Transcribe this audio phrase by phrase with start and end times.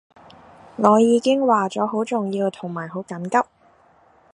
[0.77, 3.47] 我已經話咗好重要同埋好緊急